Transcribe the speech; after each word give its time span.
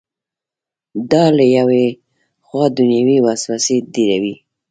دا 1.11 1.23
له 1.37 1.45
یوې 1.57 1.85
خوا 2.45 2.65
دنیوي 2.77 3.17
وسوسې 3.25 3.77
ډېروي. 3.93 4.35